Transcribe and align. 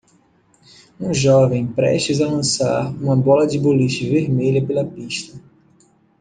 um 0.99 1.13
jovem 1.13 1.67
prestes 1.71 2.21
a 2.21 2.27
lançar 2.27 2.89
uma 2.99 3.15
bola 3.15 3.45
de 3.45 3.59
boliche 3.59 4.09
vermelha 4.09 4.65
pela 4.65 4.83
pista 4.83 5.39